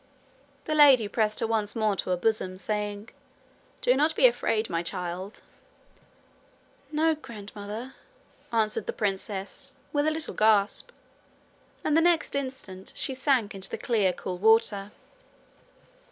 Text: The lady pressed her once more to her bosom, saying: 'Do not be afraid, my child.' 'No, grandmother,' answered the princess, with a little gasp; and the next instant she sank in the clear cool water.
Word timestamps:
The 0.65 0.73
lady 0.73 1.07
pressed 1.07 1.41
her 1.41 1.45
once 1.45 1.75
more 1.75 1.95
to 1.97 2.09
her 2.09 2.17
bosom, 2.17 2.57
saying: 2.57 3.09
'Do 3.83 3.95
not 3.95 4.15
be 4.15 4.25
afraid, 4.25 4.67
my 4.67 4.81
child.' 4.81 5.41
'No, 6.91 7.13
grandmother,' 7.13 7.93
answered 8.51 8.87
the 8.87 8.93
princess, 8.93 9.75
with 9.93 10.07
a 10.07 10.11
little 10.11 10.33
gasp; 10.33 10.89
and 11.83 11.95
the 11.95 12.01
next 12.01 12.33
instant 12.35 12.93
she 12.95 13.13
sank 13.13 13.53
in 13.53 13.61
the 13.69 13.77
clear 13.77 14.11
cool 14.11 14.39
water. 14.39 14.89